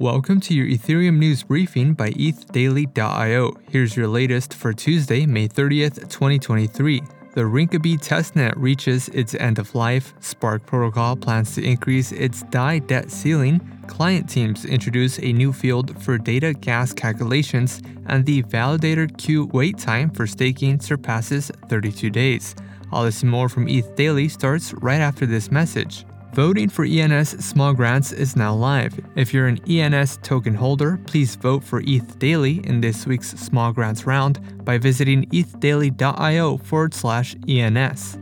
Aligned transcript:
Welcome 0.00 0.40
to 0.40 0.54
your 0.54 0.66
Ethereum 0.66 1.18
news 1.18 1.42
briefing 1.42 1.92
by 1.92 2.12
ETHDaily.io. 2.12 3.52
Here's 3.68 3.94
your 3.94 4.08
latest 4.08 4.54
for 4.54 4.72
Tuesday, 4.72 5.26
May 5.26 5.46
30th, 5.46 6.08
2023. 6.08 7.02
The 7.34 7.42
Rinkeby 7.42 7.98
testnet 7.98 8.54
reaches 8.56 9.10
its 9.10 9.34
end 9.34 9.58
of 9.58 9.74
life. 9.74 10.14
Spark 10.20 10.64
Protocol 10.64 11.16
plans 11.16 11.54
to 11.56 11.62
increase 11.62 12.12
its 12.12 12.44
DAI 12.44 12.78
debt 12.78 13.10
ceiling. 13.10 13.60
Client 13.88 14.26
teams 14.26 14.64
introduce 14.64 15.18
a 15.18 15.34
new 15.34 15.52
field 15.52 16.02
for 16.02 16.16
data 16.16 16.54
gas 16.54 16.94
calculations, 16.94 17.82
and 18.06 18.24
the 18.24 18.42
validator 18.44 19.14
queue 19.18 19.50
wait 19.52 19.76
time 19.76 20.08
for 20.08 20.26
staking 20.26 20.80
surpasses 20.80 21.52
32 21.68 22.08
days. 22.08 22.54
All 22.90 23.04
this 23.04 23.20
and 23.20 23.30
more 23.30 23.50
from 23.50 23.68
ETH 23.68 23.94
Daily 23.96 24.30
starts 24.30 24.72
right 24.72 25.02
after 25.02 25.26
this 25.26 25.50
message. 25.50 26.06
Voting 26.32 26.68
for 26.68 26.84
ENS 26.84 27.44
small 27.44 27.72
grants 27.72 28.12
is 28.12 28.36
now 28.36 28.54
live. 28.54 28.98
If 29.16 29.34
you're 29.34 29.48
an 29.48 29.58
ENS 29.68 30.18
token 30.22 30.54
holder, 30.54 31.00
please 31.06 31.34
vote 31.34 31.64
for 31.64 31.82
ETH 31.84 32.20
Daily 32.20 32.64
in 32.66 32.80
this 32.80 33.04
week's 33.04 33.30
small 33.30 33.72
grants 33.72 34.06
round 34.06 34.64
by 34.64 34.78
visiting 34.78 35.24
ethdaily.io 35.30 36.58
forward 36.58 36.94
slash 36.94 37.34
ENS. 37.48 38.16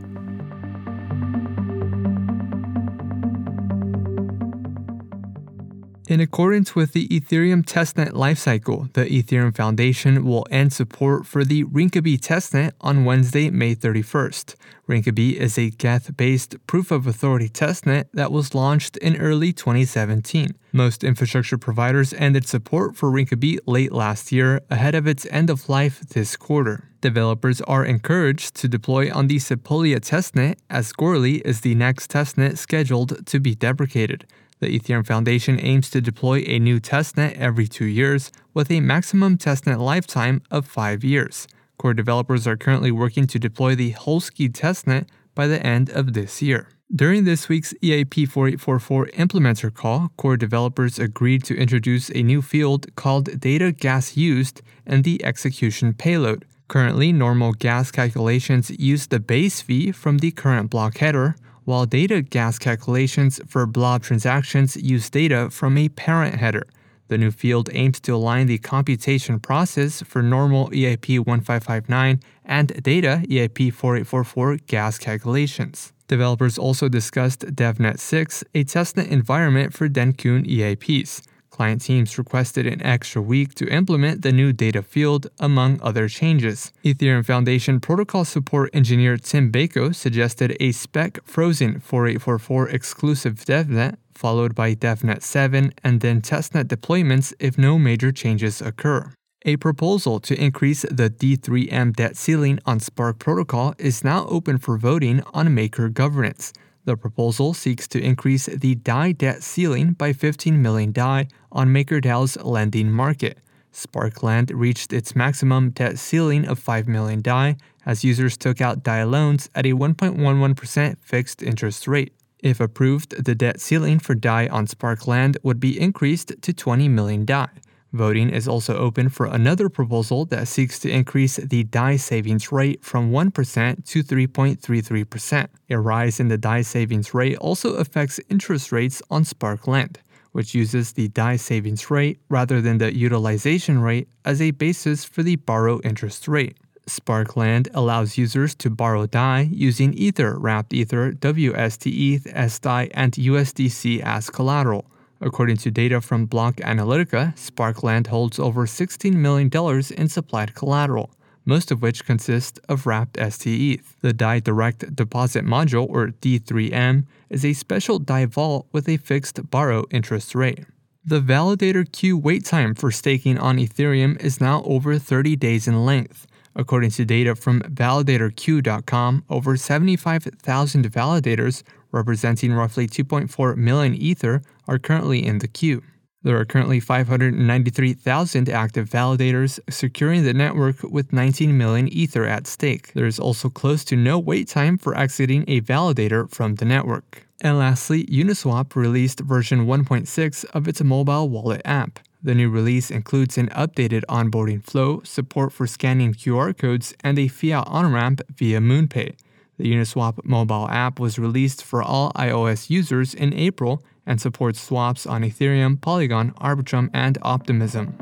In 6.09 6.19
accordance 6.19 6.73
with 6.73 6.93
the 6.93 7.07
Ethereum 7.09 7.63
testnet 7.63 8.13
lifecycle, 8.13 8.91
the 8.93 9.05
Ethereum 9.05 9.55
Foundation 9.55 10.25
will 10.25 10.47
end 10.49 10.73
support 10.73 11.27
for 11.27 11.45
the 11.45 11.65
Rinkeby 11.65 12.17
testnet 12.17 12.71
on 12.81 13.05
Wednesday, 13.05 13.51
May 13.51 13.75
31st. 13.75 14.55
Rinkeby 14.87 15.35
is 15.35 15.59
a 15.59 15.69
Geth 15.69 16.17
based 16.17 16.55
proof 16.65 16.89
of 16.89 17.05
authority 17.05 17.47
testnet 17.47 18.05
that 18.11 18.31
was 18.31 18.55
launched 18.55 18.97
in 18.97 19.17
early 19.17 19.53
2017. 19.53 20.55
Most 20.73 21.03
infrastructure 21.03 21.59
providers 21.59 22.11
ended 22.15 22.47
support 22.47 22.95
for 22.95 23.11
Rinkeby 23.11 23.59
late 23.67 23.91
last 23.91 24.31
year, 24.31 24.61
ahead 24.71 24.95
of 24.95 25.05
its 25.05 25.27
end 25.27 25.51
of 25.51 25.69
life 25.69 25.99
this 25.99 26.35
quarter. 26.35 26.89
Developers 27.01 27.61
are 27.61 27.85
encouraged 27.85 28.55
to 28.55 28.67
deploy 28.67 29.13
on 29.13 29.27
the 29.27 29.37
Sepolia 29.37 29.99
testnet, 29.99 30.55
as 30.71 30.91
Goerli 30.91 31.41
is 31.45 31.61
the 31.61 31.75
next 31.75 32.09
testnet 32.09 32.57
scheduled 32.57 33.27
to 33.27 33.39
be 33.39 33.53
deprecated. 33.53 34.25
The 34.59 34.77
Ethereum 34.77 35.07
Foundation 35.07 35.57
aims 35.59 35.89
to 35.91 36.01
deploy 36.01 36.43
a 36.45 36.59
new 36.59 36.81
testnet 36.81 37.37
every 37.37 37.65
two 37.65 37.85
years, 37.85 38.29
with 38.53 38.69
a 38.69 38.81
maximum 38.81 39.37
testnet 39.37 39.79
lifetime 39.79 40.41
of 40.51 40.65
five 40.65 41.01
years. 41.01 41.47
Core 41.77 41.93
developers 41.93 42.45
are 42.45 42.57
currently 42.57 42.91
working 42.91 43.25
to 43.27 43.39
deploy 43.39 43.73
the 43.73 43.93
Holesky 43.93 44.51
testnet 44.51 45.07
by 45.33 45.47
the 45.47 45.65
end 45.65 45.89
of 45.89 46.11
this 46.11 46.41
year. 46.41 46.67
During 46.93 47.23
this 47.23 47.47
week's 47.47 47.73
EIP 47.81 48.27
4844 48.27 49.05
implementer 49.13 49.73
call, 49.73 50.11
core 50.17 50.35
developers 50.35 50.99
agreed 50.99 51.45
to 51.45 51.55
introduce 51.55 52.09
a 52.09 52.23
new 52.23 52.41
field 52.41 52.93
called 52.97 53.39
data 53.39 53.71
gas 53.71 54.17
used 54.17 54.61
in 54.85 55.03
the 55.03 55.23
execution 55.23 55.93
payload. 55.93 56.43
Currently, 56.67 57.13
normal 57.13 57.53
gas 57.53 57.91
calculations 57.91 58.71
use 58.71 59.07
the 59.07 59.19
base 59.19 59.61
fee 59.61 59.93
from 59.93 60.17
the 60.17 60.31
current 60.31 60.69
block 60.69 60.97
header, 60.97 61.35
while 61.69 61.85
data 61.85 62.19
gas 62.23 62.57
calculations 62.57 63.39
for 63.47 63.67
blob 63.67 64.01
transactions 64.01 64.75
use 64.75 65.07
data 65.07 65.51
from 65.51 65.77
a 65.77 65.87
parent 65.89 66.33
header. 66.33 66.65
The 67.09 67.17
new 67.19 67.29
field 67.29 67.69
aims 67.73 67.99
to 67.99 68.15
align 68.15 68.47
the 68.47 68.57
computation 68.57 69.39
process 69.39 70.01
for 70.01 70.23
normal 70.23 70.71
EIP 70.71 71.19
1559 71.19 72.21
and 72.43 72.67
data 72.81 73.21
EIP 73.29 73.71
4844 73.71 74.57
gas 74.65 74.97
calculations. 74.97 75.93
Developers 76.07 76.57
also 76.57 76.89
discussed 76.89 77.41
DevNet 77.41 77.99
6, 77.99 78.43
a 78.55 78.63
testnet 78.63 79.09
environment 79.09 79.71
for 79.71 79.87
Dencun 79.87 80.49
EIPs. 80.49 81.21
Client 81.59 81.81
teams 81.81 82.17
requested 82.17 82.65
an 82.65 82.81
extra 82.83 83.21
week 83.21 83.53
to 83.55 83.67
implement 83.67 84.21
the 84.21 84.31
new 84.31 84.53
data 84.53 84.81
field, 84.81 85.27
among 85.39 85.77
other 85.81 86.07
changes. 86.07 86.71
Ethereum 86.85 87.25
Foundation 87.25 87.81
protocol 87.81 88.23
support 88.23 88.69
engineer 88.73 89.17
Tim 89.17 89.51
Beiko 89.51 89.93
suggested 89.93 90.55
a 90.61 90.71
spec 90.71 91.19
frozen 91.25 91.81
4844 91.81 92.69
exclusive 92.69 93.33
DevNet, 93.43 93.97
followed 94.15 94.55
by 94.55 94.73
DevNet 94.73 95.21
7, 95.21 95.73
and 95.83 95.99
then 95.99 96.21
testnet 96.21 96.69
deployments 96.69 97.33
if 97.41 97.57
no 97.57 97.77
major 97.77 98.13
changes 98.13 98.61
occur. 98.61 99.11
A 99.43 99.57
proposal 99.57 100.21
to 100.21 100.41
increase 100.41 100.83
the 100.83 101.09
D3M 101.09 101.93
debt 101.93 102.15
ceiling 102.15 102.61
on 102.65 102.79
Spark 102.79 103.19
Protocol 103.19 103.75
is 103.77 104.01
now 104.01 104.25
open 104.29 104.59
for 104.59 104.77
voting 104.77 105.23
on 105.33 105.53
Maker 105.53 105.89
governance. 105.89 106.53
The 106.85 106.95
proposal 106.95 107.53
seeks 107.53 107.87
to 107.89 108.01
increase 108.01 108.45
the 108.45 108.75
DAI 108.75 109.11
debt 109.11 109.43
ceiling 109.43 109.93
by 109.93 110.13
15 110.13 110.61
million 110.61 110.91
DAI 110.91 111.27
on 111.51 111.69
MakerDAO's 111.69 112.37
lending 112.37 112.91
market. 112.91 113.39
SparkLend 113.73 114.51
reached 114.53 114.91
its 114.93 115.15
maximum 115.15 115.69
debt 115.71 115.99
ceiling 115.99 116.47
of 116.47 116.59
5 116.59 116.87
million 116.87 117.21
DAI 117.21 117.57
as 117.85 118.03
users 118.03 118.37
took 118.37 118.61
out 118.61 118.83
DAI 118.83 119.03
loans 119.03 119.49
at 119.53 119.65
a 119.65 119.73
1.11% 119.73 120.97
fixed 121.01 121.43
interest 121.43 121.87
rate. 121.87 122.13
If 122.39 122.59
approved, 122.59 123.23
the 123.23 123.35
debt 123.35 123.59
ceiling 123.59 123.99
for 123.99 124.15
DAI 124.15 124.47
on 124.47 124.65
SparkLend 124.65 125.37
would 125.43 125.59
be 125.59 125.79
increased 125.79 126.33
to 126.41 126.53
20 126.53 126.87
million 126.87 127.25
DAI. 127.25 127.49
Voting 127.91 128.29
is 128.29 128.47
also 128.47 128.77
open 128.77 129.09
for 129.09 129.25
another 129.25 129.67
proposal 129.67 130.25
that 130.25 130.47
seeks 130.47 130.77
to 130.79 130.89
increase 130.89 131.37
the 131.37 131.63
DAI 131.63 131.97
savings 131.97 132.51
rate 132.51 132.83
from 132.83 133.11
1% 133.11 133.85
to 133.85 134.03
3.33%. 134.03 135.47
A 135.71 135.79
rise 135.79 136.19
in 136.19 136.27
the 136.27 136.37
DAI 136.37 136.61
savings 136.61 137.13
rate 137.15 137.37
also 137.37 137.73
affects 137.75 138.19
interest 138.29 138.71
rates 138.71 139.01
on 139.09 139.23
SparkLend, 139.23 139.97
which 140.33 140.53
uses 140.53 140.93
the 140.93 141.07
DAI 141.07 141.37
savings 141.37 141.89
rate 141.89 142.19
rather 142.29 142.61
than 142.61 142.77
the 142.77 142.95
utilization 142.95 143.79
rate 143.79 144.07
as 144.23 144.39
a 144.39 144.51
basis 144.51 145.03
for 145.03 145.23
the 145.23 145.37
borrow 145.37 145.79
interest 145.81 146.27
rate. 146.27 146.57
SparkLend 146.85 147.69
allows 147.73 148.17
users 148.17 148.53
to 148.55 148.69
borrow 148.69 149.07
DAI 149.07 149.49
using 149.51 149.93
Ether, 149.95 150.37
Wrapped 150.37 150.73
Ether, 150.73 151.13
WST 151.13 151.85
ETH, 151.87 152.25
SDAI, 152.25 152.91
and 152.93 153.13
USDC 153.13 154.01
as 154.01 154.29
collateral. 154.29 154.85
According 155.21 155.57
to 155.57 155.71
data 155.71 155.99
from 155.99 156.25
Block 156.25 156.61
Analitica, 156.61 157.33
SparkLend 157.35 158.07
holds 158.07 158.39
over 158.39 158.65
$16 158.65 159.13
million 159.13 159.49
in 159.97 160.07
supplied 160.07 160.55
collateral, 160.55 161.11
most 161.45 161.71
of 161.71 161.81
which 161.81 162.05
consists 162.05 162.59
of 162.69 162.85
wrapped 162.85 163.17
STETH. 163.17 163.95
The 164.01 164.13
DAI 164.13 164.39
Direct 164.39 164.95
Deposit 164.95 165.45
Module, 165.45 165.89
or 165.89 166.07
D3M, 166.07 167.05
is 167.29 167.43
a 167.43 167.53
special 167.53 167.99
DAI 167.99 168.25
vault 168.25 168.67
with 168.71 168.87
a 168.87 168.97
fixed 168.97 169.49
borrow 169.49 169.83
interest 169.91 170.35
rate. 170.35 170.65
The 171.03 171.21
validator 171.21 171.89
queue 171.91 172.17
wait 172.17 172.45
time 172.45 172.75
for 172.75 172.91
staking 172.91 173.37
on 173.37 173.57
Ethereum 173.57 174.21
is 174.21 174.39
now 174.39 174.63
over 174.63 174.97
30 174.97 175.35
days 175.35 175.67
in 175.67 175.85
length. 175.85 176.27
According 176.55 176.91
to 176.91 177.05
data 177.05 177.35
from 177.35 177.61
validatorqueue.com, 177.61 179.23
over 179.29 179.57
75,000 179.57 180.91
validators 180.91 181.63
representing 181.91 182.53
roughly 182.53 182.87
2.4 182.87 183.55
million 183.55 183.93
Ether, 183.95 184.41
are 184.67 184.79
currently 184.79 185.25
in 185.25 185.39
the 185.39 185.47
queue. 185.47 185.81
There 186.21 186.37
are 186.37 186.43
currently 186.43 186.81
593,000 186.81 188.49
active 188.49 188.89
validators 188.89 189.57
securing 189.69 190.25
the 190.25 190.33
network 190.33 190.83
with 190.83 191.13
19 191.13 191.57
million 191.57 191.87
Ether 191.87 192.25
at 192.25 192.45
stake. 192.45 192.91
There 192.91 193.05
is 193.05 193.19
also 193.19 193.49
close 193.49 193.85
to 193.85 193.95
no 193.95 194.19
wait 194.19 194.49
time 194.49 194.77
for 194.77 194.97
exiting 194.97 195.45
a 195.47 195.61
validator 195.61 196.29
from 196.29 196.55
the 196.55 196.65
network. 196.65 197.25
And 197.39 197.57
lastly, 197.57 198.03
Uniswap 198.07 198.75
released 198.75 199.21
version 199.21 199.65
1.6 199.65 200.45
of 200.53 200.67
its 200.67 200.83
mobile 200.83 201.29
wallet 201.29 201.61
app. 201.63 201.99
The 202.21 202.35
new 202.35 202.49
release 202.49 202.91
includes 202.91 203.37
an 203.37 203.47
updated 203.49 204.03
onboarding 204.09 204.61
flow, 204.61 205.01
support 205.05 205.53
for 205.53 205.67
scanning 205.67 206.13
QR 206.13 206.57
codes, 206.57 206.93
and 207.01 207.17
a 207.17 207.29
fiat 207.29 207.65
on 207.67 207.93
ramp 207.93 208.19
via 208.35 208.59
MoonPay. 208.59 209.15
The 209.59 209.73
Uniswap 209.73 210.23
mobile 210.23 210.69
app 210.69 211.01
was 211.01 211.19
released 211.19 211.65
for 211.65 211.83
all 211.83 212.13
iOS 212.13 212.69
users 212.69 213.13
in 213.13 213.33
April 213.33 213.83
and 214.05 214.19
supports 214.19 214.61
swaps 214.61 215.05
on 215.05 215.21
Ethereum, 215.21 215.79
Polygon, 215.79 216.31
Arbitrum, 216.39 216.89
and 216.93 217.17
Optimism. 217.21 217.93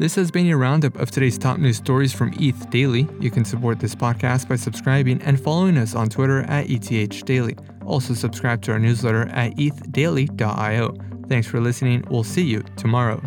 This 0.00 0.16
has 0.16 0.32
been 0.32 0.46
your 0.46 0.58
roundup 0.58 0.96
of 0.96 1.12
today's 1.12 1.38
top 1.38 1.58
news 1.58 1.76
stories 1.76 2.12
from 2.12 2.34
ETH 2.40 2.68
Daily. 2.70 3.08
You 3.20 3.30
can 3.30 3.44
support 3.44 3.78
this 3.78 3.94
podcast 3.94 4.48
by 4.48 4.56
subscribing 4.56 5.22
and 5.22 5.40
following 5.40 5.78
us 5.78 5.94
on 5.94 6.08
Twitter 6.08 6.40
at 6.42 6.68
ETH 6.68 7.24
Daily. 7.24 7.56
Also, 7.86 8.14
subscribe 8.14 8.60
to 8.62 8.72
our 8.72 8.80
newsletter 8.80 9.28
at 9.28 9.54
ethdaily.io. 9.56 10.96
Thanks 11.28 11.46
for 11.46 11.60
listening. 11.60 12.04
We'll 12.10 12.24
see 12.24 12.42
you 12.42 12.64
tomorrow. 12.76 13.22